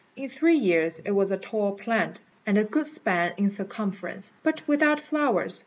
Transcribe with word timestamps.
In 0.15 0.29
three 0.29 0.57
years 0.57 0.97
it 1.05 1.11
was 1.11 1.29
a 1.29 1.37
tall 1.37 1.73
plant, 1.73 2.21
and 2.47 2.57
a 2.57 2.63
good 2.63 2.87
span 2.87 3.33
in 3.37 3.51
circumference, 3.51 4.33
but 4.41 4.67
without 4.67 4.99
flowers. 4.99 5.59